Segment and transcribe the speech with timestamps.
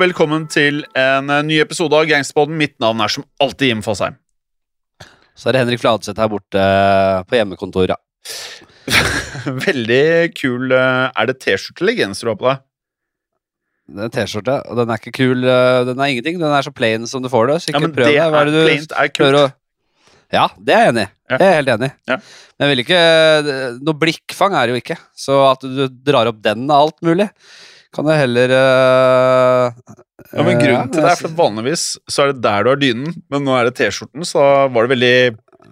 [0.00, 2.54] Og velkommen til en eh, ny episode av Gangsterpodden.
[2.56, 4.14] Mitt navn er som alltid Jim Fosheim.
[5.36, 8.00] Så er det Henrik Fladseth her borte eh, på hjemmekontoret.
[9.66, 12.64] Veldig kul eh, Er det T-skjorte eller genser du har på deg?
[13.92, 15.44] Det er T-skjorte, og den er ikke kul.
[15.44, 16.40] Den er ingenting.
[16.40, 17.60] Den er så plain som du får det.
[17.60, 18.16] Så Ja, men prøv det.
[18.16, 19.36] Er er det du plaint er kult.
[19.36, 19.46] å
[20.32, 21.10] Ja, det er jeg enig i.
[21.28, 21.36] Ja.
[21.36, 21.98] Det er jeg helt enig i.
[22.08, 22.22] Ja.
[22.56, 23.04] Men jeg vil ikke
[23.84, 25.02] Noe blikkfang er det jo ikke.
[25.12, 27.28] Så at du drar opp den av alt mulig,
[27.94, 29.94] kan jeg heller uh,
[30.30, 32.80] Ja, men eh, Grunnen til det er for vanligvis så er det der du har
[32.80, 35.14] dynen, men nå er det T-skjorten, så var det veldig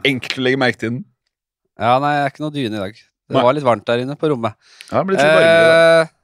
[0.08, 1.02] enkelt å legge merke til den.
[1.78, 3.02] Ja, nei, jeg er ikke noe dyne i dag.
[3.28, 3.42] Det Nei.
[3.44, 4.56] var litt varmt der inne på rommet.
[4.88, 5.74] Ja, det blir litt varmere.
[6.00, 6.14] Eh,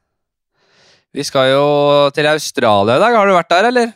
[1.15, 1.67] vi skal jo
[2.17, 3.19] til Australia i dag.
[3.20, 3.92] Har du vært der, eller?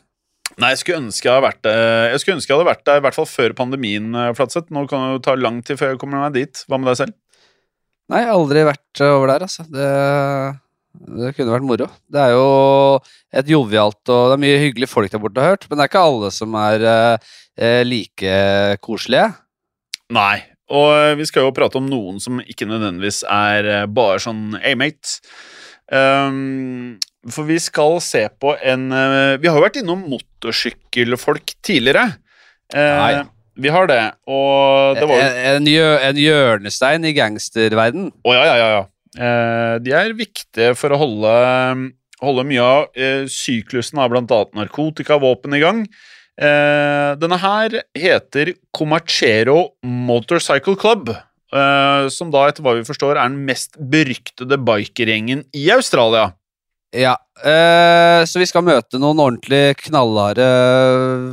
[0.58, 1.80] Nei, jeg skulle ønske jeg hadde vært der,
[2.12, 4.70] Jeg jeg hadde vært der i hvert fall før pandemien, Flatseth.
[4.74, 6.62] Nå kan det ta lang tid før jeg kommer meg dit.
[6.68, 7.16] Hva med deg selv?
[8.08, 9.66] Nei, jeg har aldri vært over der, altså.
[9.72, 9.88] Det,
[10.98, 11.88] det kunne vært moro.
[12.10, 12.46] Det er jo
[13.38, 15.66] et jovialt og det er mye hyggelige folk der borte, har hørt.
[15.68, 18.38] Men det er ikke alle som er eh, like
[18.84, 19.30] koselige.
[20.14, 20.38] Nei.
[20.74, 24.58] Og eh, vi skal jo prate om noen som ikke nødvendigvis er eh, bare sånn
[24.60, 25.20] A-mate.
[25.88, 26.98] Um,
[27.32, 32.10] for vi skal se på en eh, Vi har jo vært innom motorsykkelfolk tidligere.
[32.74, 33.24] Nei.
[33.58, 38.12] Vi har det, og det var jo En, en, en hjørnestein i gangsterverden.
[38.12, 38.68] Å oh, ja, ja.
[38.76, 38.84] ja.
[39.18, 41.32] Eh, de er viktige for å holde,
[42.22, 44.40] holde mye av eh, syklusen av bl.a.
[44.60, 45.80] narkotikavåpen i gang.
[46.38, 51.10] Eh, denne her heter Comachero Motorcycle Club.
[52.12, 56.34] som da, etter hva vi forstår, er den mest beryktede bikergjengen i Australia.
[56.92, 57.14] Ja,
[58.28, 60.44] så vi skal møte noen ordentlig knallharde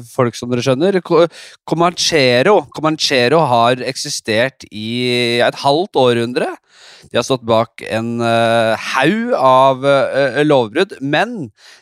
[0.07, 0.97] folk, som dere skjønner.
[1.03, 1.25] Co-
[1.67, 6.47] Comanchero, Comanchero har eksistert i et halvt århundre.
[7.11, 11.35] De har stått bak en uh, haug av uh, lovbrudd, men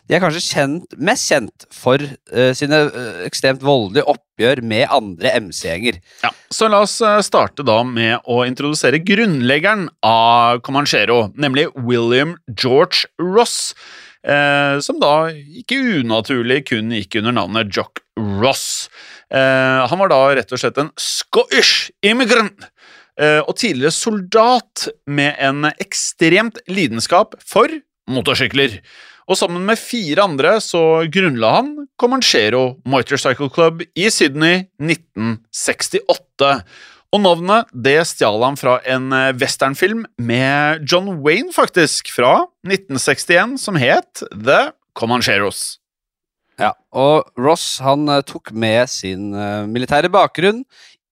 [0.07, 2.83] de er kanskje kjent, mest kjent for uh, sine
[3.27, 5.99] ekstremt voldelige oppgjør med andre MC-gjenger.
[6.25, 13.07] Ja, så la oss starte da med å introdusere grunnleggeren av Comanchero, nemlig William George
[13.19, 13.73] Ross,
[14.27, 18.89] eh, som da ikke unaturlig kun gikk under navnet Jock Ross.
[19.33, 22.69] Eh, han var da rett og slett en Scottish immigrant,
[23.19, 27.69] og tidligere soldat med en ekstremt lidenskap for
[28.09, 28.79] motorsykler.
[29.29, 31.69] Og sammen med fire andre så grunnla han
[31.99, 36.57] Comanchero Motorcycle Club i Sydney 1968.
[37.13, 43.59] Og navnet det stjal han fra en eh, westernfilm med John Wayne, faktisk, fra 1961,
[43.61, 45.77] som het The Comancheros.
[46.57, 50.63] Ja, og Ross han eh, tok med sin eh, militære bakgrunn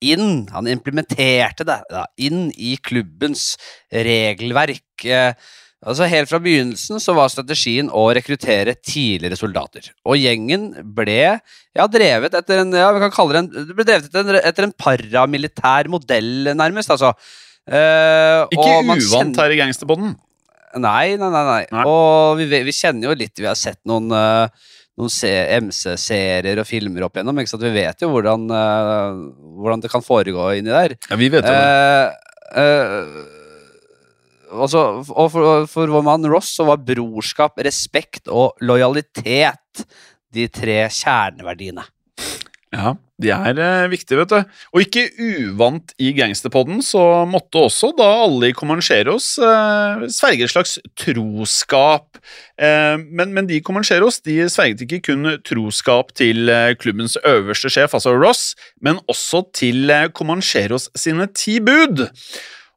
[0.01, 3.53] inn, han implementerte det da, inn i klubbens
[3.94, 5.06] regelverk.
[5.06, 5.34] Eh,
[5.81, 9.91] altså Helt fra begynnelsen så var strategien å rekruttere tidligere soldater.
[10.06, 13.88] Og gjengen ble ja, drevet etter en ja, vi kan kalle det en, det ble
[13.88, 16.94] drevet etter en, etter en paramilitær modell, nærmest.
[16.94, 17.13] altså.
[17.69, 20.18] Eh, Ikke uvant kjenner- her i gangsterbånden.
[20.81, 21.44] Nei, nei, nei.
[21.50, 21.63] nei.
[21.75, 21.81] Nei.
[21.89, 24.69] Og vi, vi kjenner jo litt Vi har sett noen, eh,
[25.00, 27.40] noen MC-serier og filmer opp igjennom.
[27.41, 27.63] Ikke sant?
[27.66, 29.22] Vi vet jo hvordan, uh,
[29.62, 30.97] hvordan det kan foregå inni der.
[31.09, 31.69] Ja, vi vet jo det.
[32.52, 32.97] Uh, eh,
[34.51, 39.85] også, og for, for vår mann Ross så var brorskap, respekt og lojalitet
[40.31, 41.85] de tre kjerneverdiene.
[42.71, 44.53] Ja, de er eh, viktige, vet du.
[44.71, 50.53] Og ikke uvant i gangsterpodden, så måtte også da alle i Comancheros eh, sverge et
[50.53, 52.21] slags troskap.
[52.55, 57.73] Eh, men, men de i Comancheros de sverget ikke kun troskap til eh, klubbens øverste
[57.75, 62.07] sjef, altså Ross, men også til eh, Comancheros sine ti bud.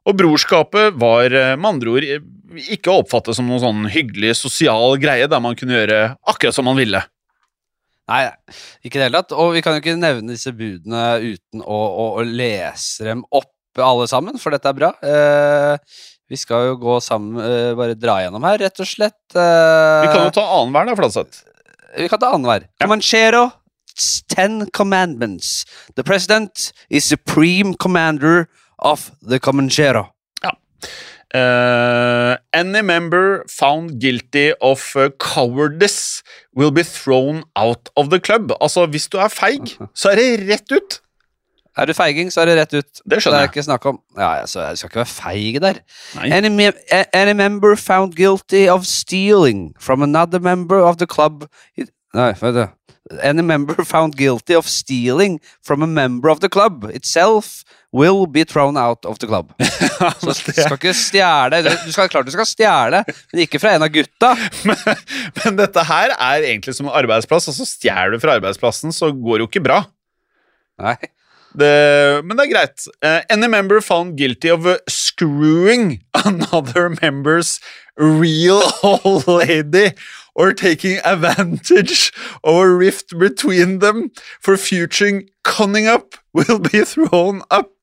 [0.05, 2.31] Og brorskapet var eh, med andre ord eh,
[2.75, 6.67] ikke å oppfatte som noen sånn hyggelig sosial greie der man kunne gjøre akkurat som
[6.67, 6.99] man ville.
[8.11, 8.23] Nei,
[8.85, 9.33] ikke i det hele tatt.
[9.33, 13.51] Og vi kan jo ikke nevne disse budene uten å, å, å lese dem opp
[13.81, 14.91] alle sammen, for dette er bra.
[15.03, 15.97] Eh,
[16.31, 19.17] vi skal jo gå sammen, eh, bare dra gjennom her, rett og slett.
[19.35, 21.41] Eh, Vi kan jo ta annenhver, da, Flatseth.
[21.97, 22.69] vi kan ta annenhver.
[22.79, 22.85] Ja.
[22.87, 23.43] Comanchero,
[24.31, 25.65] Ten Commandments.
[25.95, 28.47] The President is supreme commander
[28.79, 30.09] of the Comanchero.
[31.35, 36.23] Uh, any member found guilty of uh, cowardice
[36.55, 38.53] will be thrown out of the club.
[38.61, 41.01] Altså, hvis du er feig, så er det rett ut.
[41.75, 43.01] Er du feiging, så er det rett ut.
[43.03, 43.49] Det skjønner jeg.
[43.49, 45.81] Det er ikke snakk om Ja, altså, jeg skal ikke være feig der.
[46.23, 46.71] Any, me
[47.13, 52.55] any member found guilty of stealing from another member of the club it, Nei, vet
[52.55, 52.65] du.
[53.21, 57.63] Any member found guilty of stealing from a member of the club itself
[57.95, 59.53] will be thrown out of the club.
[60.19, 63.85] Så du skal ikke stjele Du skal klart du skal stjele, men ikke fra en
[63.85, 64.33] av gutta.
[64.67, 65.03] men,
[65.39, 69.13] men dette her er egentlig som en arbeidsplass, og så stjeler du fra arbeidsplassen, så
[69.15, 69.83] går det jo ikke bra.
[70.83, 70.97] Nei.
[71.55, 71.71] Det,
[72.27, 72.87] men det er greit.
[72.99, 77.61] Uh, any member found guilty of screwing another member's
[77.95, 79.93] real old lady
[80.35, 82.11] or taking advantage
[82.43, 87.74] of a rift between them for future conning up will be thrown up.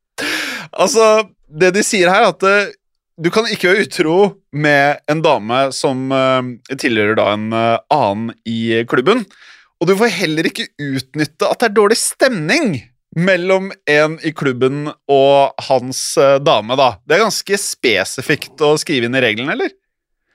[0.72, 2.72] Altså, det de sier her, er at uh,
[3.22, 4.16] du kan ikke være utro
[4.56, 6.08] med en dame som
[6.80, 9.26] tilhører da en annen i klubben,
[9.78, 12.80] og du får heller ikke utnytte at det er dårlig stemning
[13.12, 16.00] mellom en i klubben og hans
[16.40, 16.88] dame, da.
[17.04, 19.76] Det er ganske spesifikt å skrive inn i reglene, eller?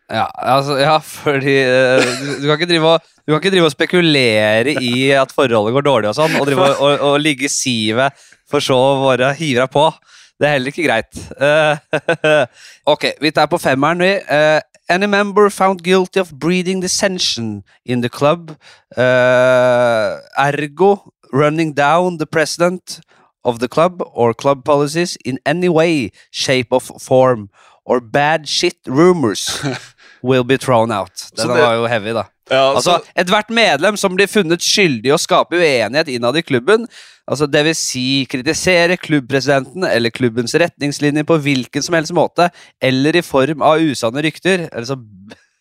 [0.08, 4.76] Ja, altså, ja fordi uh, du, du, kan og, du kan ikke drive og spekulere
[4.80, 8.78] i at forholdet går dårlig og sånn, og, og, og ligge i sivet for så
[8.78, 9.90] å bare hive deg på.
[10.38, 11.18] Det er heller ikke greit.
[11.42, 12.44] Uh,
[12.94, 14.12] ok, vi tar på femmeren, vi.
[14.30, 18.52] Uh, any member found guilty of breeding dissension in the club.
[18.96, 23.00] Uh, ergo running down the president
[23.44, 27.50] of the club or club policies in any way, shape of form,
[27.86, 29.64] or bad shit rumors
[30.22, 31.32] will be thrown out.
[31.36, 32.24] Den var jo heavy, da.
[32.50, 36.44] Ja, altså, altså Ethvert medlem som blir funnet skyldig i å skape uenighet innad i
[36.48, 36.86] klubben,
[37.28, 42.50] altså det vil si kritisere klubbpresidenten eller klubbens retningslinjer på hvilken som helst måte,
[42.82, 45.00] eller i form av usanne rykter, altså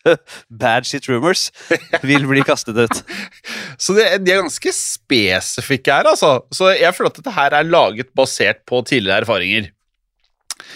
[0.63, 1.49] bad shit rumors,
[2.07, 3.01] vil bli kastet ut.
[3.83, 6.39] Så det, de er ganske spesifikke her, altså.
[6.55, 9.69] Så jeg føler at dette her er laget basert på tidligere erfaringer.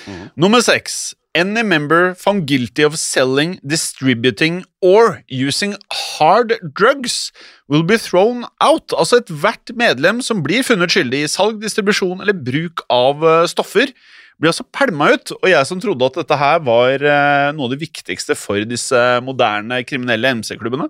[0.07, 0.27] Mm.
[0.39, 1.13] Nummer seks.
[1.33, 7.31] Any member found guilty of selling, distributing or using hard drugs
[7.69, 8.91] will be thrown out.
[8.91, 13.93] Altså ethvert medlem som blir funnet skyldig i salg, distribusjon eller bruk av eh, stoffer,
[14.41, 15.31] blir altså pælma ut.
[15.37, 18.99] Og jeg som trodde at dette her var eh, noe av det viktigste for disse
[19.23, 20.89] moderne kriminelle MC-klubbene.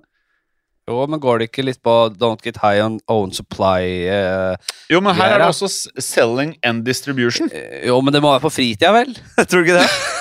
[0.89, 3.85] Jo, men går det ikke litt på don't get high on own supply?
[4.09, 5.69] Eh, jo, men her er det også
[6.01, 7.53] selling and distribution.
[7.85, 9.13] Jo, men det må være på fritida, vel?
[9.45, 9.87] Tror du ikke det?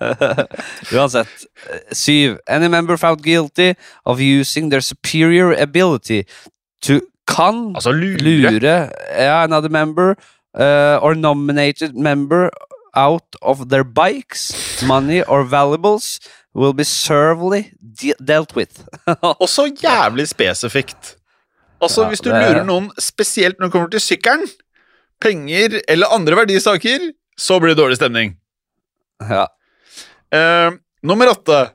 [0.94, 1.46] Uansett.
[1.92, 2.38] Syv.
[2.48, 3.74] Any member found guilty
[4.04, 6.24] of using their superior ability
[6.82, 8.16] to kan altså, lure.
[8.18, 10.14] lure yeah, another member
[10.54, 12.50] uh, or nominated member
[12.94, 16.20] out of their bikes, money or valuables
[16.54, 18.82] will be servely de dealt with.
[19.44, 21.16] Også jævlig spesifikt.
[21.80, 24.48] Altså, ja, hvis du lurer noen spesielt når det kommer til sykkelen,
[25.22, 28.34] penger eller andre verdisaker, så blir det dårlig stemning.
[29.24, 29.46] Ja.
[30.34, 31.70] Uh, nummer åtte.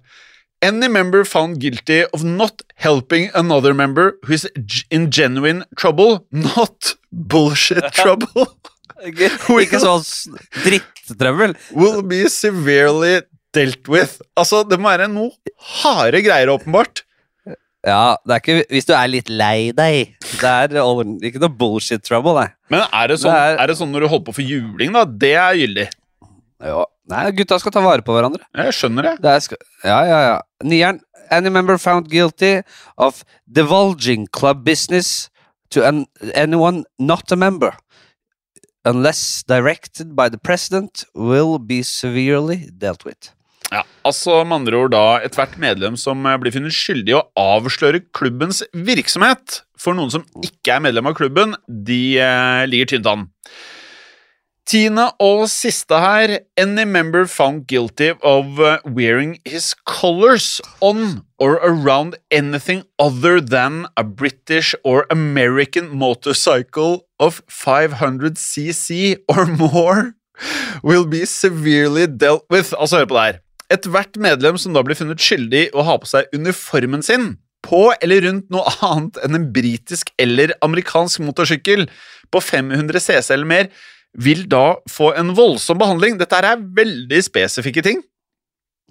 [0.63, 4.47] Any member found guilty of not helping another member who is
[4.89, 8.47] in genuine trouble, not bullshit trouble.
[9.63, 10.03] Ikke sånn
[10.63, 11.55] drittrøbbel.
[11.75, 13.21] Will be severely
[13.55, 14.21] dealt with.
[14.39, 15.33] Altså, det må være noe
[15.81, 17.03] harde greier, åpenbart.
[17.83, 20.13] Ja, det er ikke hvis du er litt lei deg.
[20.39, 20.77] Det er
[21.27, 22.47] ikke noe bullshit trouble, nei.
[22.71, 24.95] Men er det sånn, det er, er det sånn når du holder på for juling,
[24.95, 25.03] da?
[25.03, 25.87] Det er gyldig.
[26.63, 26.85] Ja.
[27.11, 28.45] Nei, gutta skal ta vare på hverandre.
[28.55, 29.13] Jeg skjønner det.
[29.25, 30.37] det skal, ja, ja, ja.
[30.63, 31.01] Nieren.
[31.31, 32.61] Any member found guilty
[32.97, 35.29] of divulging club business
[35.71, 36.05] to an,
[36.35, 37.71] anyone not a member,
[38.85, 43.31] unless directed by the president, will be severely dealt with.
[43.71, 47.23] Ja, altså Med andre ord da ethvert medlem som eh, blir funnet skyldig i å
[47.39, 53.09] avsløre klubbens virksomhet for noen som ikke er medlem av klubben, de eh, ligger tynt
[53.09, 53.25] an.
[54.63, 56.37] Tiende og siste her.
[56.55, 63.87] Any member found guilty of uh, wearing his colors on or around anything other than
[63.97, 70.15] a British or American motorcycle of 500 cc or more
[70.81, 72.73] will be severely dealt with.
[72.79, 73.39] Altså, hør på det her.
[73.73, 77.87] Ethvert medlem som da blir funnet skyldig i å ha på seg uniformen sin på
[78.03, 81.87] eller rundt noe annet enn en britisk eller amerikansk motorsykkel
[82.33, 83.69] på 500 cc eller mer,
[84.19, 86.19] vil da få en voldsom behandling.
[86.19, 88.03] Dette er veldig spesifikke ting.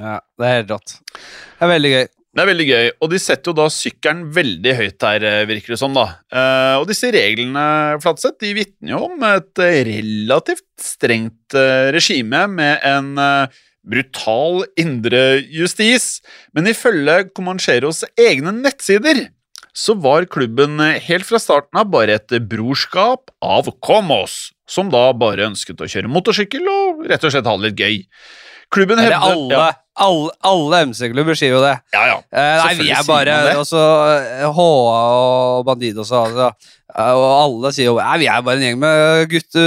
[0.00, 0.98] Ja, det er helt rått.
[1.12, 2.04] Det er veldig gøy.
[2.32, 5.74] Det er veldig gøy, og de setter jo da sykkelen veldig høyt her, eh, virker
[5.74, 5.92] det som.
[5.92, 6.06] da.
[6.32, 7.64] Uh, og disse reglene
[8.00, 9.60] Flatseth, de vitner jo om et
[9.90, 13.12] relativt strengt uh, regime med en
[13.84, 16.22] brutal indre justis,
[16.56, 19.26] men ifølge Comancheros egne nettsider
[19.72, 25.48] så var klubben helt fra starten av bare et brorskap av Comos, som da bare
[25.48, 28.00] ønsket å kjøre motorsykkel og rett og slett ha det litt gøy.
[28.72, 29.64] Klubben hevder alle, ja,
[30.00, 31.74] alle, alle MC-klubber sier jo det.
[31.92, 32.18] ja, ja.
[32.32, 36.46] Eh, nei, vi er bare også eh, HA og Bandidos og altså,
[36.94, 39.66] eh, Og alle sier jo Nei, vi er bare en gjeng med gutte,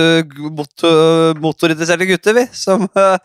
[0.58, 2.48] motor, motorinteresserte gutter, vi.
[2.58, 3.18] Som uh,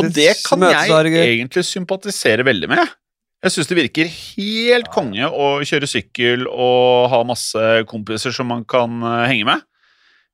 [0.00, 2.98] Og det kan jeg egentlig sympatisere veldig med.
[3.38, 8.64] Jeg syns det virker helt konge å kjøre sykkel og ha masse kompiser som man
[8.66, 9.62] kan eh, henge med.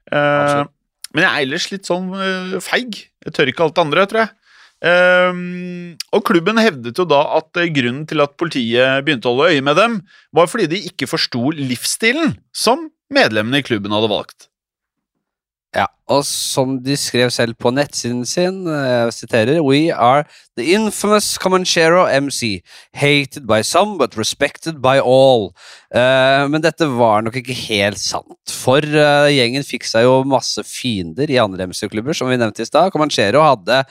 [0.09, 0.63] Eh,
[1.13, 3.03] men jeg er ellers litt sånn eh, feig.
[3.27, 4.33] Jeg tør ikke alt det andre, tror jeg.
[4.89, 5.43] Eh,
[6.17, 9.79] og klubben hevdet jo da at grunnen til at politiet begynte å holde øye med
[9.81, 10.01] dem,
[10.33, 14.49] var fordi de ikke forsto livsstilen som medlemmene i klubben hadde valgt.
[15.75, 20.23] Ja, og som de skrev selv på nettsiden sin, eh, jeg siterer We are
[20.57, 22.63] the infamous Comanchero MC,
[22.95, 25.51] hated by some but respected by all.
[25.91, 30.63] Uh, men dette var nok ikke helt sant, for uh, gjengen fikk seg jo masse
[30.63, 32.95] fiender i andre MC-klubber, som vi nevnte i stad.
[32.95, 33.83] Comanchero hadde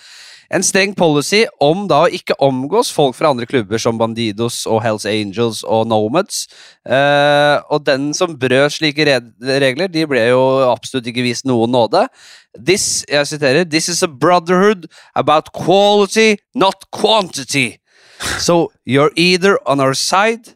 [0.50, 4.82] en streng policy om da å ikke omgås folk fra andre klubber som Bandidos og
[4.86, 6.48] Hells Angels og Nomads.
[6.84, 12.06] Eh, og den som brøt slike regler, de ble jo absolutt ikke vist noen nåde.
[12.54, 17.80] This, jeg siterer, This is a brotherhood about quality, not quantity.
[18.40, 20.56] So you're either on our side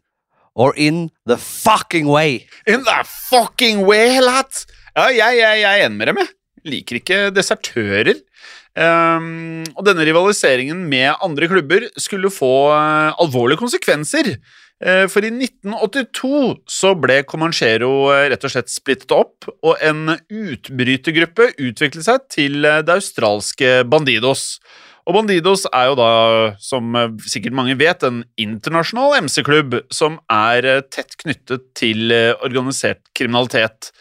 [0.55, 2.47] or in the fucking way.
[2.65, 4.49] In the fucking way, lad!
[4.97, 6.33] Ja, jeg, jeg, jeg er enig med dem, jeg.
[6.67, 8.17] Liker ikke desertører.
[8.77, 14.35] Ehm, og denne rivaliseringen med andre klubber skulle få uh, alvorlige konsekvenser.
[14.77, 20.13] Uh, for i 1982 så ble Comanchero uh, rett og slett splittet opp, og en
[20.13, 24.59] utbrytergruppe utviklet seg til det australske Bandidos.
[25.07, 26.11] Og Bandidos er jo da,
[26.59, 26.93] som
[27.23, 32.11] sikkert mange vet, en internasjonal MC-klubb som er tett knyttet til
[32.43, 33.93] organisert kriminalitet.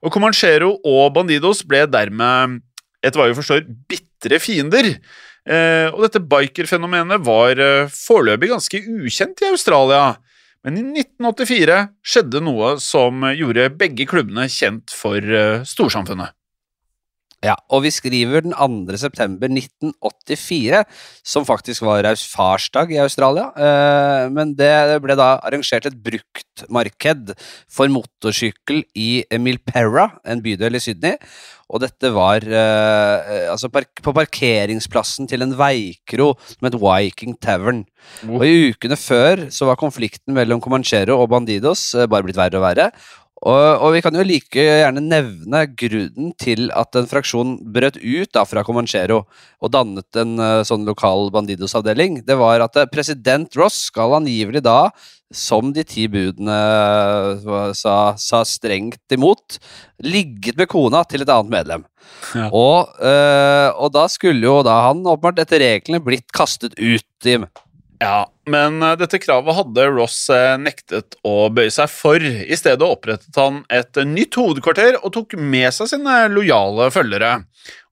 [0.00, 2.62] Og Comanchero og Bandidos ble dermed,
[3.04, 4.94] etter hva vi forstår, bitre fiender.
[5.44, 10.14] Eh, og dette bikerfenomenet var eh, foreløpig ganske ukjent i Australia.
[10.64, 11.80] Men i 1984
[12.14, 16.32] skjedde noe som gjorde begge klubbene kjent for eh, storsamfunnet.
[17.44, 18.96] Ja, og vi skriver den 2.
[18.96, 20.80] september 1984,
[21.26, 23.50] som faktisk var farsdag i Australia.
[23.52, 24.72] Eh, men det
[25.04, 27.34] ble da arrangert et bruktmarked
[27.68, 31.20] for motorsykkel i Milperra, en bydel i Sydney.
[31.74, 37.82] Og dette var eh, altså park på parkeringsplassen til en veikro som het Viking Tavern.
[38.30, 42.60] Og i ukene før så var konflikten mellom Comanchero og Bandidos eh, bare blitt verre
[42.60, 42.92] og verre.
[43.44, 48.30] Og, og vi kan jo like gjerne nevne grunnen til at en fraksjon brøt ut
[48.32, 49.20] da fra Comanchero
[49.60, 52.22] og dannet en uh, sånn lokal Bandidos-avdeling.
[52.24, 54.88] Det var at uh, president Ross skal angivelig da,
[55.34, 56.56] som de ti budene
[57.44, 59.58] uh, sa, sa strengt imot,
[60.04, 61.84] ligget med kona til et annet medlem.
[62.36, 62.48] Ja.
[62.52, 67.46] Og, og da skulle jo da han åpenbart etter reglene blitt kastet ut, Jim.
[68.02, 72.20] Ja, men eh, dette kravet hadde Ross eh, nektet å bøye seg for.
[72.20, 77.32] I stedet opprettet han et eh, nytt hovedkvarter og tok med seg sine lojale følgere.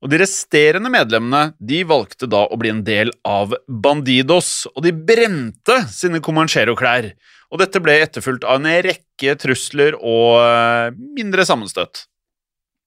[0.02, 4.92] Og De resterende medlemmene de valgte da å bli en del av Bandidos, og de
[4.92, 7.12] brente sine Comanchero-klær.
[7.52, 12.06] Og Dette ble etterfulgt av en rekke trusler og mindre sammenstøt.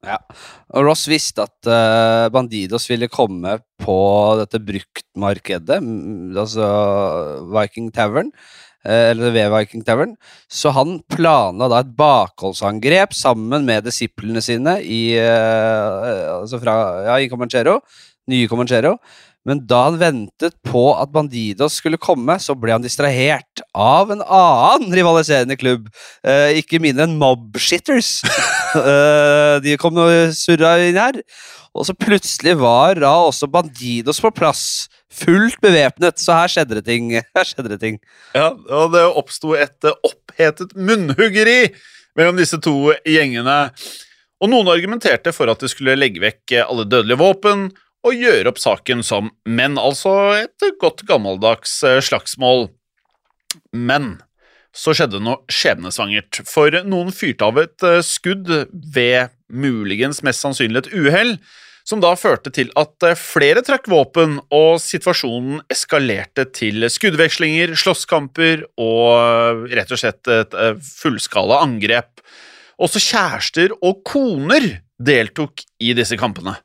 [0.05, 0.19] Ja.
[0.75, 3.97] Og Ross visste at uh, Bandidos ville komme på
[4.39, 5.79] dette bruktmarkedet,
[6.37, 6.69] altså
[7.55, 8.29] Viking Tavern,
[8.85, 14.77] uh, eller ved Viking Tavern, så han planla da et bakholdsangrep sammen med disiplene sine
[14.83, 16.77] i, uh, altså fra,
[17.09, 17.79] ja, i Comanchero,
[18.31, 18.95] nye Comanchero.
[19.45, 24.23] Men da han ventet på at Bandidos skulle komme, så ble han distrahert av en
[24.25, 25.85] annen rivaliserende klubb.
[26.25, 28.19] Eh, ikke mindre enn Mobshitters.
[28.75, 31.15] Eh, de kom og surra inn her.
[31.71, 34.89] Og så plutselig var da også Bandidos på plass.
[35.07, 36.19] Fullt bevæpnet.
[36.19, 37.13] Så her skjedde det ting.
[37.15, 38.01] Her skjedde det ting.
[38.35, 41.69] Ja, og det oppsto et eh, opphetet munnhuggeri
[42.19, 43.57] mellom disse to gjengene.
[44.43, 47.69] Og noen argumenterte for at de skulle legge vekk eh, alle dødelige våpen
[48.05, 52.69] og gjøre opp saken som menn, altså et godt gammeldags eh, slagsmål.
[53.73, 54.19] Men
[54.75, 60.83] så skjedde noe skjebnesvangert, for noen fyrte av et eh, skudd ved muligens mest sannsynlig
[60.83, 61.37] et uhell,
[61.85, 68.67] som da førte til at eh, flere trakk våpen, og situasjonen eskalerte til skuddvekslinger, slåsskamper
[68.81, 70.53] og rett og slett et
[70.85, 72.21] fullskala angrep.
[72.81, 74.67] Også kjærester og koner
[75.01, 76.57] deltok i disse kampene.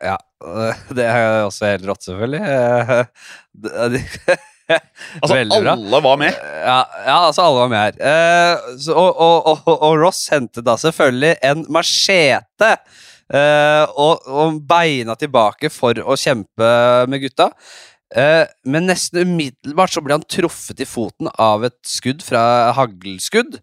[0.00, 0.16] Ja,
[0.96, 2.42] det er også helt rått, selvfølgelig.
[5.20, 6.34] Altså, alle var med.
[6.62, 7.96] Ja, ja, altså alle var med her.
[8.10, 14.60] Eh, så, og, og, og, og Ross hentet da selvfølgelig en machete eh, og, og
[14.70, 16.70] beina tilbake for å kjempe
[17.10, 17.50] med gutta.
[18.14, 22.42] Eh, men nesten umiddelbart så ble han truffet i foten av et skudd fra
[22.78, 23.58] haglskudd.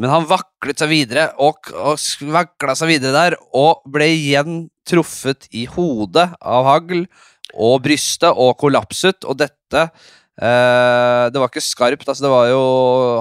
[0.00, 2.00] Men han vaklet seg videre og, og
[2.32, 7.04] vakla seg videre der, og ble igjen truffet i hodet av hagl
[7.52, 12.62] og brystet og kollapset, og dette eh, Det var ikke skarpt, altså det var jo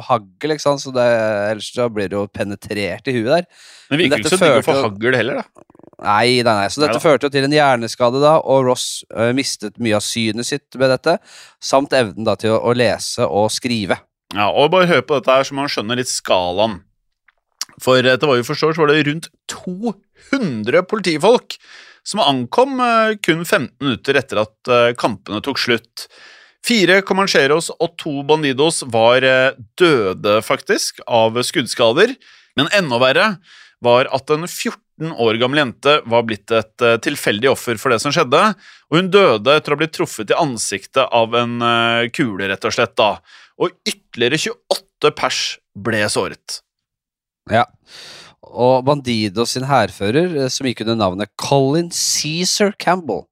[0.08, 1.08] hagl, ikke sant, så det,
[1.51, 3.50] ellers så blir det jo penetrert i huet der.
[3.91, 5.65] Men vi virker ikke så digg å få hagl heller, da.
[6.01, 6.70] Nei, nei, nei.
[6.74, 10.06] Så dette nei, førte jo til en hjerneskade, da, og Ross uh, mistet mye av
[10.06, 11.20] synet sitt med dette,
[11.62, 14.00] samt evnen da til å, å lese og skrive.
[14.32, 16.80] Ja, og bare hør på dette her, så man skjønner litt skalaen.
[17.82, 19.30] For etter hva vi forstår, så var det rundt
[20.29, 21.57] 200 politifolk
[22.03, 26.07] som ankom eh, kun 15 minutter etter at eh, kampene tok slutt.
[26.65, 32.15] Fire Comancheros og to Bandidos var eh, døde, faktisk, av skuddskader.
[32.59, 33.27] Men enda verre
[33.81, 38.13] var at en 14 år gammel jente var blitt et tilfeldig offer for det som
[38.13, 38.41] skjedde,
[38.91, 41.55] og hun døde etter å ha blitt truffet i ansiktet av en
[42.13, 42.93] kule, rett og slett.
[42.99, 43.15] da.
[43.57, 45.39] Og ytterligere 28 pers
[45.73, 46.59] ble såret.
[47.49, 47.65] Ja.
[48.50, 53.27] Og Bandido sin hærfører, eh, som gikk under navnet Colin Cæsar Campbell,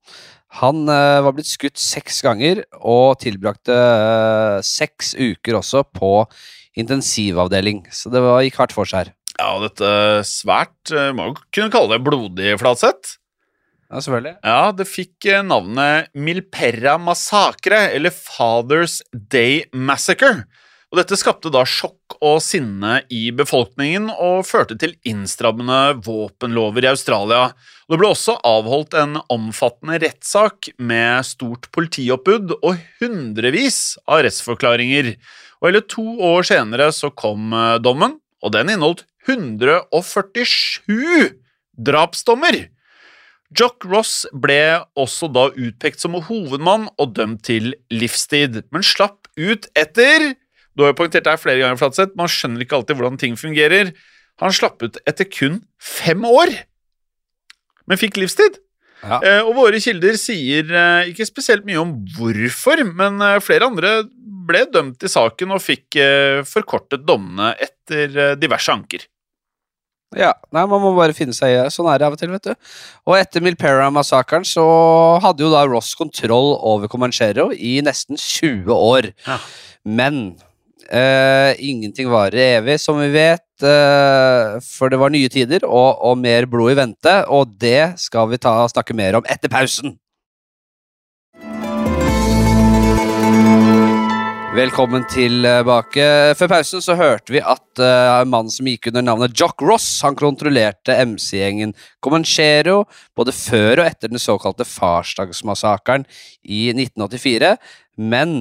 [0.59, 6.23] han uh, var blitt skutt seks ganger og tilbrakte uh, seks uker også på
[6.79, 7.83] intensivavdeling.
[7.93, 9.11] Så det var, gikk hardt for seg her.
[9.37, 9.91] Ja, og dette
[10.27, 13.19] svært uh, Må jo kunne kalle det blodig, Flatseth.
[13.89, 14.35] Ja, selvfølgelig.
[14.41, 20.47] Ja, det fikk navnet Milperra Massacre, eller Father's Day Massacre.
[20.89, 26.89] Og dette skapte da sjokk og sinne i befolkningen og førte til innstrammende våpenlover i
[26.89, 27.51] Australia.
[27.85, 35.13] Det ble også avholdt en omfattende rettssak med stort politioppbud og hundrevis av rettsforklaringer.
[35.61, 41.29] Og hele to år senere så kom eh, dommen, og den inneholdt 147
[41.77, 42.65] drapsdommer.
[43.53, 49.69] Jock Ross ble også da utpekt som hovedmann og dømt til livstid, men slapp ut
[49.77, 50.33] etter
[50.79, 53.91] Du har jo poengtert det flere ganger, Flatseth, man skjønner ikke alltid hvordan ting fungerer.
[54.39, 56.53] Han slapp ut etter kun fem år,
[57.89, 58.61] men fikk livstid.
[59.03, 59.19] Ja.
[59.19, 63.93] Eh, og våre kilder sier eh, ikke spesielt mye om hvorfor, men eh, flere andre
[64.49, 69.03] ble dømt i saken og fikk eh, forkortet dommene etter eh, diverse anker.
[70.17, 71.67] Ja, nei, man må bare finne seg i det.
[71.75, 72.69] Sånn er det av og til, vet du.
[73.05, 74.63] Og etter Milpera-massakren så
[75.21, 79.11] hadde jo da Ross kontroll over Comanchero i nesten 20 år.
[79.27, 79.37] Ja.
[79.85, 80.39] Men
[80.91, 83.45] eh, ingenting varer evig, som vi vet.
[83.59, 88.29] Uh, for det var nye tider og, og mer blod i vente, og det skal
[88.31, 89.97] vi ta snakke mer om etter pausen.
[94.49, 96.03] Velkommen tilbake.
[96.35, 100.17] Før pausen så hørte vi at uh, mannen som gikk under navnet Jock Ross, han
[100.19, 102.81] kontrollerte MC-gjengen Comanchero
[103.15, 106.07] både før og etter den såkalte farsdagsmassakren
[106.41, 107.53] i 1984.
[107.99, 108.33] Men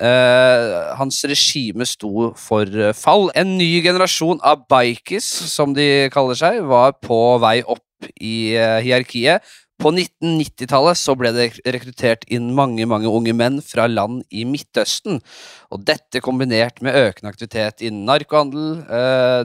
[0.00, 3.30] eh, hans regime sto for eh, fall.
[3.34, 8.80] En ny generasjon av bikers, som de kaller seg, var på vei opp i eh,
[8.84, 9.44] hierarkiet.
[9.76, 15.20] På 1990-tallet så ble det rekruttert inn mange mange unge menn fra land i Midtøsten.
[15.68, 18.70] Og dette kombinert med økende aktivitet innen narkohandel,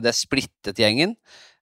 [0.00, 1.12] det splittet gjengen.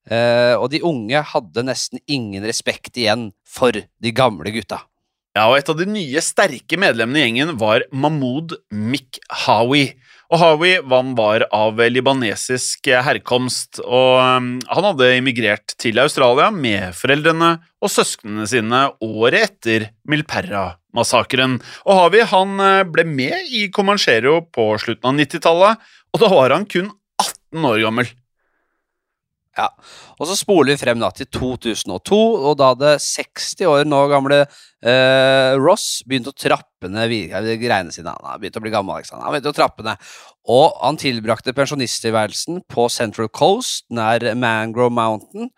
[0.07, 4.85] Og de unge hadde nesten ingen respekt igjen for de gamle gutta.
[5.37, 9.93] Ja, og Et av de nye, sterke medlemmene i gjengen var Mahmoud Mikhawi.
[10.31, 16.95] Og Hawi han var av libanesisk herkomst, og um, han hadde immigrert til Australia med
[16.99, 21.59] foreldrene og søsknene sine året etter Milperra-massakren.
[21.83, 26.55] Og Hawi han eh, ble med i Comanchero på slutten av 90-tallet, og da var
[26.55, 26.91] han kun
[27.23, 28.15] 18 år gammel.
[29.59, 29.67] Ja,
[30.15, 34.45] og så spoler vi frem da til 2002, og da hadde 60 år nå gamle
[34.45, 37.11] eh, Ross begynt å trappe ned
[37.59, 38.15] greiene sine.
[38.15, 39.25] Han har å bli gammel, ikke sant?
[39.25, 40.11] Han begynte å trappe ned.
[40.51, 45.51] Og han tilbrakte pensjonisttilværelsen på Central Coast, nær Mangrove Mountain,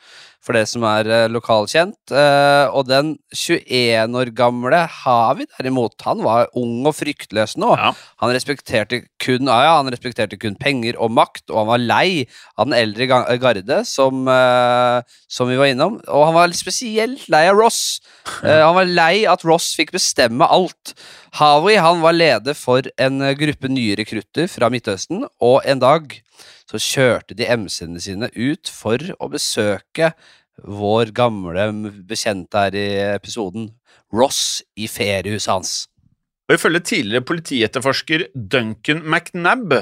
[0.42, 2.10] for det som er eh, lokalkjent.
[2.10, 7.70] Eh, og den 21 år gamle Havi, derimot, han var ung og fryktløs nå.
[7.78, 7.92] Ja.
[8.22, 12.08] Han respekterte kun, ja, ja, han respekterte kun penger og makt, og han var lei
[12.56, 13.06] av den eldre
[13.42, 16.00] garde, som, eh, som vi var innom.
[16.08, 18.00] Og han var spesielt lei av Ross.
[18.42, 20.94] Han var lei at Ross fikk bestemme alt.
[21.38, 26.18] Havi han var leder for en gruppe nye rekrutter fra Midtøsten, og en dag
[26.70, 30.12] så kjørte de MC-ene sine ut for å besøke
[30.62, 31.70] vår gamle
[32.08, 33.70] bekjente her i episoden,
[34.12, 35.72] Ross i feriehuset hans.
[36.50, 39.72] Og ifølge tidligere politietterforsker Duncan McNabb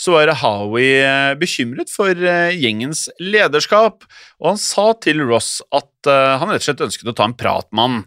[0.00, 4.06] så var Howie eh, bekymret for eh, gjengens lederskap,
[4.40, 7.36] og han sa til Ross at eh, han rett og slett ønsket å ta en
[7.38, 8.00] prat med han.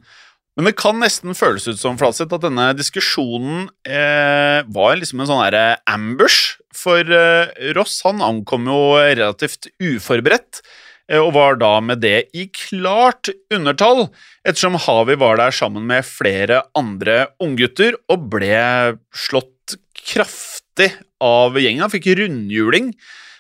[0.58, 5.30] Men det kan nesten føles ut som Flatseth, at denne diskusjonen eh, var liksom en
[5.30, 6.58] sånn der ambush.
[6.74, 10.64] For eh, Ross han ankom jo relativt uforberedt,
[11.12, 14.08] eh, og var da med det i klart undertall,
[14.50, 20.90] ettersom Havi var der sammen med flere andre unggutter og ble slått kraftig
[21.22, 21.86] av gjengen.
[21.86, 22.96] Han fikk rundhjuling.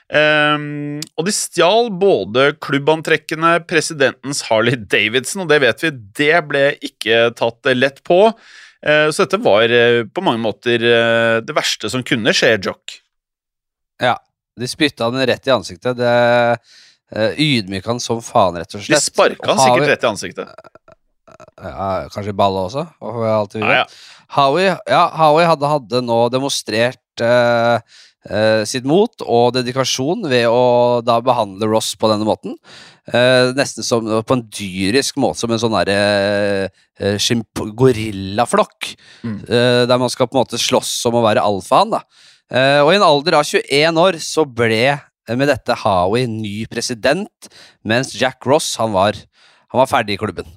[0.07, 5.91] Um, og de stjal både klubbantrekkene, presidentens Harley Davidson, og det vet vi,
[6.21, 8.21] det ble ikke tatt lett på.
[8.79, 13.01] Uh, så dette var uh, på mange måter uh, det verste som kunne skje Jock.
[13.99, 14.15] Ja,
[14.57, 15.97] de spytta den rett i ansiktet.
[15.97, 16.17] Det
[17.39, 18.99] ydmyka han som faen, rett og slett.
[18.99, 20.49] De sparka han sikkert rett i ansiktet.
[21.57, 22.83] Ja, kanskje i balla også?
[22.99, 23.85] Alltid Ja, ja.
[24.35, 27.79] Howie, ja, Howie hadde, hadde nå demonstrert eh,
[28.67, 32.57] sitt mot og dedikasjon ved å da behandle Ross på denne måten.
[33.07, 36.67] Eh, nesten som på en dyrisk måte, som en sånn derre
[36.99, 38.89] uh, gorillaflokk.
[39.23, 39.37] Mm.
[39.47, 41.95] Eh, der man skal på en måte slåss om å være alfaen.
[41.95, 42.03] da.
[42.51, 46.65] Eh, og i en alder av 21 år så ble eh, med dette Howie ny
[46.71, 47.49] president,
[47.83, 49.19] mens Jack Ross han var,
[49.71, 50.47] han var ferdig i klubben.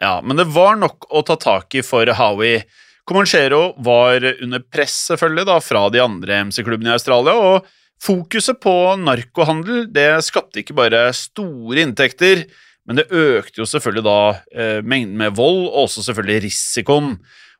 [0.00, 2.64] Ja, men det var nok å ta tak i for Howie.
[3.10, 7.66] Comanchero var under press selvfølgelig da, fra de andre MC-klubbene i Australia, og
[8.00, 12.44] fokuset på narkohandel det skapte ikke bare store inntekter,
[12.86, 14.20] men det økte jo selvfølgelig da
[14.54, 17.16] eh, mengden med vold, og også selvfølgelig risikoen.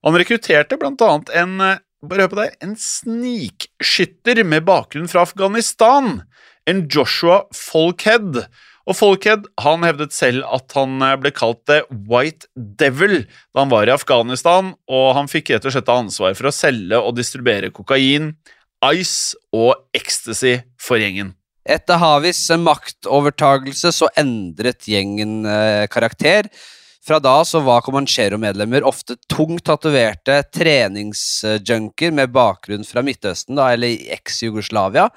[0.06, 5.26] Han rekrutterte blant annet en eh, bare hør på det, en snikskytter med bakgrunn fra
[5.26, 6.22] Afghanistan,
[6.70, 8.44] en Joshua Folkhead.
[8.88, 13.72] Og Folkhead han hevdet selv at han eh, ble kalt The White Devil da han
[13.72, 17.72] var i Afghanistan, og han fikk rett og slett ansvar for å selge og distribuere
[17.74, 18.32] kokain,
[18.90, 21.34] ice og ecstasy for gjengen.
[21.68, 26.48] Etter Havis maktovertagelse så endret gjengen eh, karakter.
[27.10, 33.96] Fra da så var Comanchero-medlemmer ofte tungt tatoverte treningsjunker med bakgrunn fra Midtøsten, da, eller
[33.96, 35.08] i eks-Jugoslavia.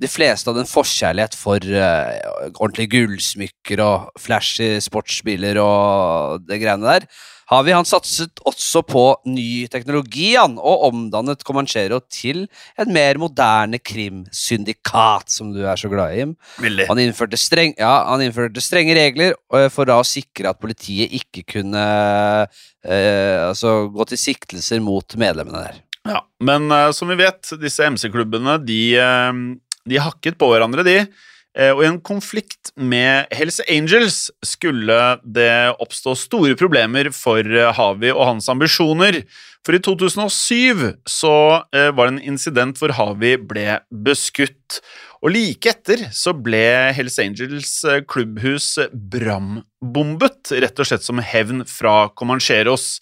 [0.00, 6.94] De fleste hadde en forkjærlighet for uh, ordentlige gullsmykker og flashy sportsbiler og det greiene
[6.94, 7.08] der.
[7.50, 12.44] Havi han satset også på ny teknologi han, og omdannet Comanchero til
[12.80, 16.26] et mer moderne krimsyndikat, som du er så glad i.
[16.88, 21.44] Han innførte, streng, ja, han innførte strenge regler øh, for å sikre at politiet ikke
[21.56, 25.82] kunne eh, altså, gå til siktelser mot medlemmene der.
[26.08, 29.38] Ja, men eh, som vi vet, disse MC-klubbene, de, eh,
[29.88, 30.98] de hakket på hverandre, de.
[31.54, 37.70] Eh, og i en konflikt med Hells Angels skulle det oppstå store problemer for eh,
[37.76, 39.20] Havi og hans ambisjoner.
[39.64, 41.36] For i 2007 så
[41.70, 44.80] eh, var det en incident hvor Havi ble beskutt.
[45.24, 46.64] Og like etter så ble
[46.96, 47.76] Hells Angels
[48.10, 52.98] klubbhus brambombet, rett og slett som hevn fra Comancheros.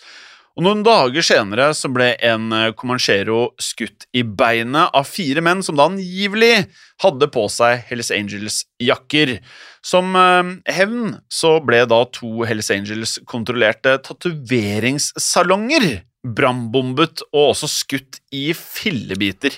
[0.52, 5.62] Og Noen dager senere så ble en eh, Comanchero skutt i beinet av fire menn
[5.64, 6.66] som da angivelig
[7.00, 9.38] hadde på seg Hells Angels-jakker.
[9.80, 10.42] Som eh,
[10.76, 19.56] hevn så ble da to Hells Angels-kontrollerte tatoveringssalonger brambombet og også skutt i fillebiter.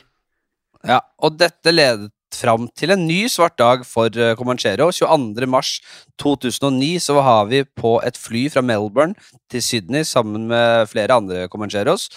[0.85, 4.91] Ja, og dette ledet fram til en ny svart dag for eh, Comanchero.
[4.93, 5.47] 22.
[5.51, 5.81] mars
[6.23, 9.15] 2009 så var vi på et fly fra Melbourne
[9.51, 12.09] til Sydney sammen med flere andre Comancheros.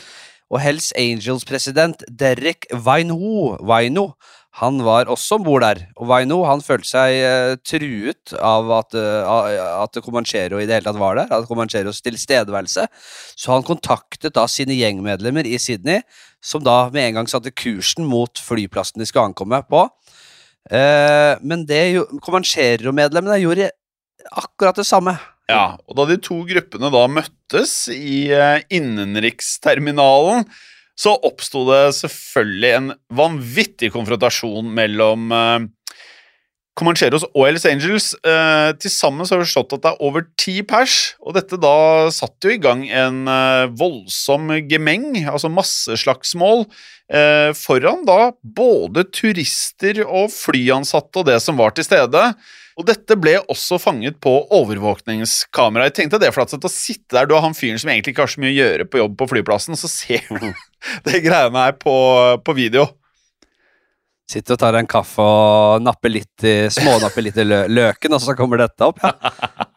[0.49, 4.12] Og Hells Angels-president Derek Vaino
[4.58, 5.84] han var også om bord der.
[6.02, 10.88] Og Vaino han følte seg eh, truet av at, eh, at Comanchero i det hele
[10.88, 11.30] tatt var der.
[11.34, 12.88] at Comancheros tilstedeværelse.
[13.38, 16.02] Så han kontaktet da sine gjengmedlemmer i Sydney,
[16.41, 19.84] som da med en gang satte kursen mot flyplassen de skulle ankomme på.
[20.74, 23.70] Eh, men det Comanchero-medlemmene gjorde
[24.34, 25.20] akkurat det samme.
[25.48, 28.26] Ja, og da de to gruppene da møttes i
[28.74, 30.50] innenriksterminalen,
[30.97, 35.67] så oppsto det selvfølgelig en vanvittig konfrontasjon mellom eh,
[36.77, 38.12] Comancheros og Hells Angels.
[38.21, 42.10] Eh, Til sammen har vi forstått at det er over ti pers, og dette da
[42.13, 46.67] satte jo i gang en eh, voldsom gemeng, altså masseslagsmål,
[47.10, 52.29] eh, foran da både turister og flyansatte og det som var til stede.
[52.78, 55.88] Og dette ble også fanget på overvåkningskamera.
[55.88, 58.34] Jeg tenkte det Flatseth, å sitte der, du har han fyren som egentlig ikke har
[58.36, 60.52] så mye å gjøre på jobb på flyplassen, og så ser du
[61.10, 61.96] det greiene her på,
[62.46, 62.86] på video.
[64.30, 68.22] Sitter og tar en kaffe og napper litt i, smånapper litt i lø løken, og
[68.22, 69.02] så kommer dette opp.
[69.02, 69.16] Ja.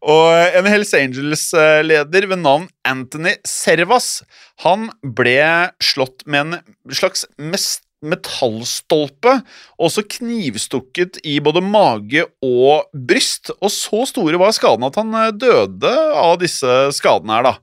[0.00, 4.22] Og en Hells Angels-leder ved navn Anthony Servas
[4.64, 5.42] han ble
[5.84, 9.36] slått med en slags mest metallstolpe,
[9.80, 13.52] og så knivstukket i både mage og bryst.
[13.60, 17.54] Og så store var skadene at han eh, døde av disse skadene her, da.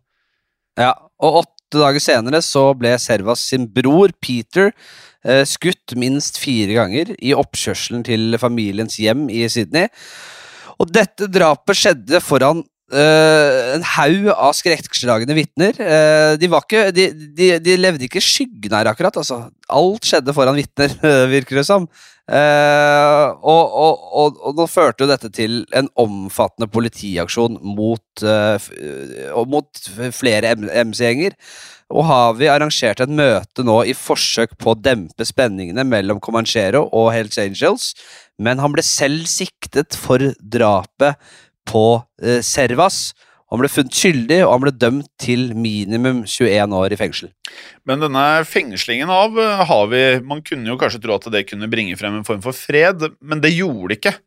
[0.77, 4.69] Ja, og åtte dager senere så ble Servas sin bror Peter
[5.25, 9.89] eh, skutt minst fire ganger i oppkjørselen til familiens hjem i Sydney.
[10.77, 15.75] Og dette drapet skjedde foran Uh, en haug av skrekkslagne vitner.
[15.75, 16.47] Uh, de,
[16.95, 19.17] de, de, de, levde ikke skyggen her, akkurat.
[19.19, 19.41] Altså.
[19.67, 20.93] Alt skjedde foran vitner,
[21.35, 21.89] virker det som.
[22.27, 28.27] Uh, og, og, og, og, nå førte jo dette til en omfattende politiaksjon mot,
[29.51, 31.35] mot flere MC-gjenger.
[31.87, 37.13] Og Havi arrangerte et møte nå i forsøk på å dempe spenningene mellom Comanchero og
[37.15, 37.93] Hells Angels,
[38.43, 41.15] men han ble selv siktet for drapet
[41.67, 41.85] på
[42.23, 43.11] eh, Servas.
[43.47, 47.31] Han ble funnet skyldig, og han ble dømt til minimum 21 år i fengsel.
[47.87, 51.95] Men denne fengslingen av eh, Havi Man kunne jo kanskje tro at det kunne bringe
[51.99, 54.17] frem en form for fred, men det gjorde det ikke.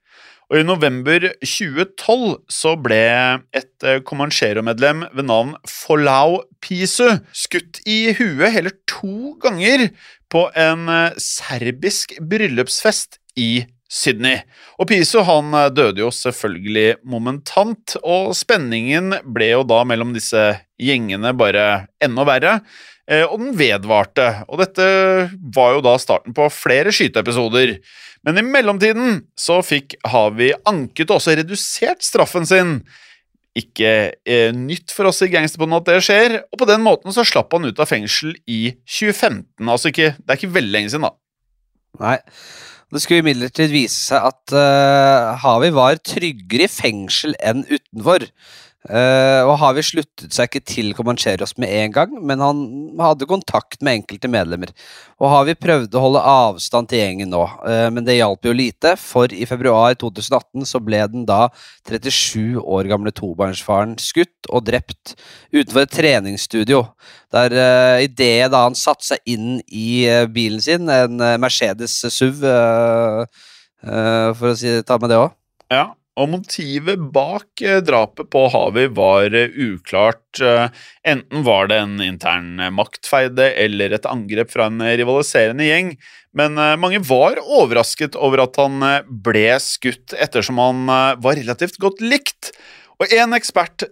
[0.51, 3.03] Og I november 2012 så ble
[3.55, 9.91] et eh, Comanchero-medlem ved navn Folau Pisu skutt i huet hele to ganger
[10.33, 14.39] på en eh, serbisk bryllupsfest i Sydney.
[14.79, 20.45] Og Piso han eh, døde jo selvfølgelig momentant, og spenningen ble jo da mellom disse
[20.81, 21.67] gjengene bare
[22.03, 22.55] enda verre.
[23.11, 24.87] Eh, og den vedvarte, og dette
[25.57, 27.77] var jo da starten på flere skyteepisoder.
[28.27, 32.77] Men i mellomtiden så fikk Havi anket og også redusert straffen sin.
[33.59, 37.27] Ikke eh, nytt for oss i gangsterbåndet at det skjer, og på den måten så
[37.27, 39.67] slapp han ut av fengsel i 2015.
[39.67, 41.17] Altså ikke, det er ikke veldig lenge siden, da.
[42.01, 42.19] Nei.
[42.91, 48.27] Det skulle imidlertid vise seg at uh, Havi var tryggere i fengsel enn utenfor.
[48.89, 52.63] Uh, og Havi sluttet seg ikke til Comancheros med en gang, men han
[52.97, 54.73] hadde kontakt med enkelte medlemmer.
[55.21, 58.95] Og Havi prøvde å holde avstand til gjengen nå, uh, men det hjalp jo lite,
[58.97, 61.51] for i februar 2018 så ble den da
[61.91, 65.13] 37 år gamle tobarnsfaren skutt og drept
[65.53, 66.87] utenfor et treningsstudio.
[67.37, 72.49] Der uh, idet da han satte seg inn i bilen sin, en Mercedes SUV,
[73.85, 75.33] for å si, ta med det òg.
[75.71, 75.91] Ja,
[76.21, 80.41] og motivet bak eh, drapet på Havi var eh, uklart.
[80.45, 80.69] Eh,
[81.09, 85.95] enten var det en intern maktfeide eller et angrep fra en rivaliserende gjeng.
[86.37, 90.85] Men mange var overrasket over at han ble skutt, ettersom han
[91.19, 92.53] var relativt godt likt.
[93.03, 93.83] Og en ekspert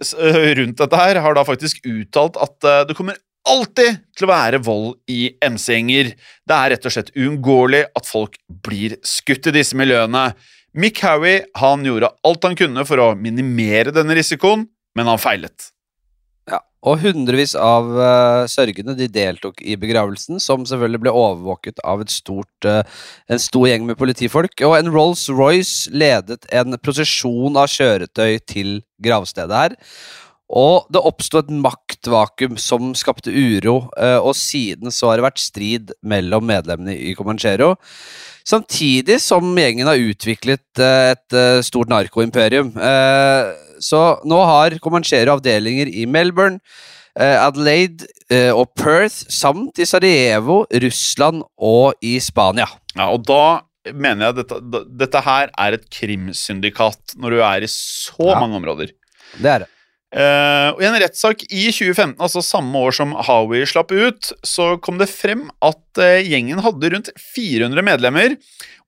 [0.61, 4.93] rundt dette her har da faktisk uttalt at det kommer alltid til å være vold
[5.11, 6.13] i MC-gjenger.
[6.47, 8.39] Det er rett og slett uunngåelig at folk
[8.69, 10.29] blir skutt i disse miljøene.
[10.77, 14.67] Mick Howie han gjorde alt han kunne for å minimere denne risikoen,
[14.99, 15.71] men han feilet.
[16.49, 22.05] Ja, og hundrevis av uh, sørgende de deltok i begravelsen, som selvfølgelig ble overvåket av
[22.13, 22.83] stort, uh,
[23.29, 24.55] en stor gjeng med politifolk.
[24.69, 29.77] Og en Rolls-Royce ledet en prosesjon av kjøretøy til gravstedet her.
[30.49, 35.43] Og det oppsto et maktvakuum som skapte uro, uh, og siden så har det vært
[35.43, 37.75] strid mellom medlemmene i Comanchero.
[38.49, 42.71] Samtidig som gjengen har utviklet eh, et eh, stort narkoimperium.
[42.81, 43.51] Eh,
[43.85, 46.61] så nå har Comanchero avdelinger i Melbourne,
[47.19, 48.07] Adelaide
[48.55, 52.69] og Perth, samt i Sarajevo, Russland og i Spania.
[52.95, 57.71] Ja, og da mener jeg dette, dette her er et krimsyndikat, når du er i
[57.73, 58.95] så ja, mange områder.
[59.35, 59.71] Det er det.
[60.09, 64.71] Uh, og I en rettssak i 2015, altså samme år som Howie slapp ut, så
[64.81, 68.39] kom det frem at uh, gjengen hadde rundt 400 medlemmer,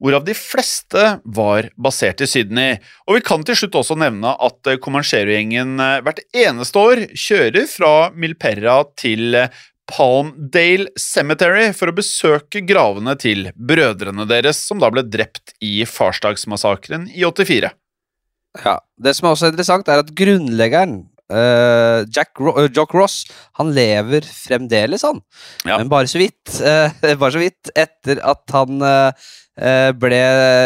[0.00, 2.78] hvorav de fleste var basert i Sydney.
[3.04, 7.92] Og Vi kan til slutt også nevne at uh, Comanchero-gjengen hvert eneste år kjører fra
[8.16, 9.36] Milperra til
[9.90, 17.10] Palmdale Cemetery for å besøke gravene til brødrene deres, som da ble drept i farsdagsmassakren
[17.12, 17.74] i 84.
[18.58, 23.20] Ja, Det som er også interessant, er at grunnleggeren Uh, Jack Ro uh, Jock Ross
[23.60, 25.20] han lever fremdeles, han.
[25.62, 25.78] Ja.
[25.78, 26.42] Men bare så vidt.
[26.58, 28.82] Uh, bare så vidt etter at han
[30.00, 30.18] ble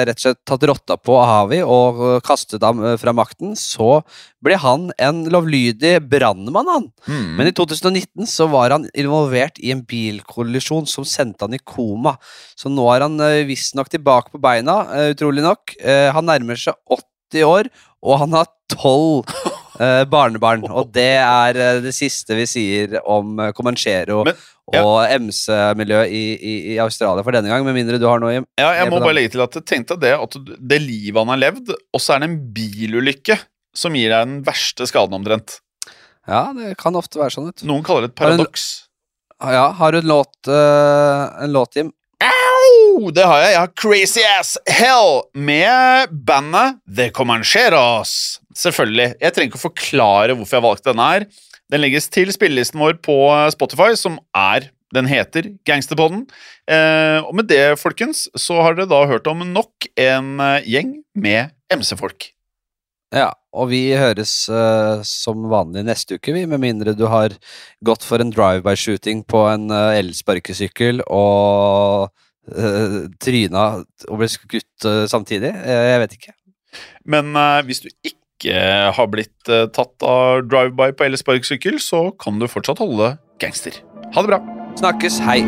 [0.06, 4.04] rett og slett tatt rotta på av Havi og kastet ham fra makten, så
[4.44, 6.86] ble han en lovlydig brannmann, han.
[7.08, 7.32] Mm.
[7.40, 12.12] Men i 2019 så var han involvert i en bilkollisjon som sendte han i koma.
[12.54, 13.18] Så nå er han
[13.48, 15.74] visstnok tilbake på beina, utrolig nok.
[16.14, 17.70] han nærmer seg 80 80 år,
[18.04, 19.28] og han har tolv
[19.80, 20.64] eh, barnebarn.
[20.76, 24.38] Og det er eh, det siste vi sier om eh, Comanchero Men,
[24.72, 24.82] ja.
[24.84, 28.38] og MC-miljøet i, i, i, Australia for denne gang, med mindre du har noe i
[28.60, 31.42] Ja, jeg må bare legge til at jeg tenkte det at det livet han har
[31.42, 33.38] levd, og så er det en bilulykke
[33.74, 35.58] som gir deg den verste skaden, omtrent.
[36.30, 37.50] Ja, det kan ofte være sånn.
[37.68, 38.68] Noen kaller det et paradoks.
[39.42, 41.90] Ja, har du en låt, uh, en låt Jim?
[42.22, 43.10] Au!
[43.14, 43.52] Det har jeg.
[43.54, 48.40] Jeg har Crazy Ass Hell med bandet The Comancheros.
[48.56, 49.14] Selvfølgelig.
[49.20, 51.26] Jeg trenger ikke å forklare hvorfor jeg valgte denne her.
[51.72, 53.18] Den legges til spillelisten vår på
[53.54, 56.20] Spotify, som er Den heter Gangsterpodden.
[56.70, 60.92] Eh, og med det, folkens, så har dere da hørt om nok en eh, gjeng
[61.18, 62.28] med MC-folk.
[63.10, 67.36] Ja, og vi høres uh, som vanlig neste uke, vi, med mindre du har
[67.86, 73.66] gått for en drive-by-shooting på en uh, elsparkesykkel og uh, tryna
[74.10, 75.54] og ble skutt uh, samtidig.
[75.54, 76.34] Eh, jeg vet ikke.
[77.04, 78.56] Men eh, hvis du ikke
[78.96, 83.80] har blitt eh, tatt av drive-by på elsparkesykkel, så kan du fortsatt holde gangster.
[84.14, 84.42] Ha det bra.
[84.80, 85.40] Snakkes, hei!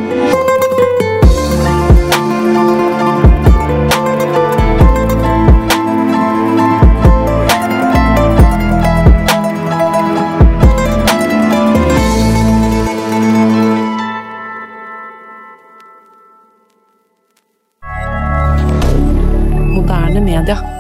[20.47, 20.76] dire